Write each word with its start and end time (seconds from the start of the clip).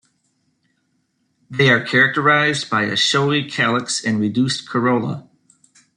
They 1.47 1.69
are 1.69 1.83
characterized 1.85 2.71
by 2.71 2.85
a 2.85 2.95
showy 2.97 3.47
calyx 3.47 4.03
and 4.03 4.19
reduced 4.19 4.67
corolla. 4.67 5.29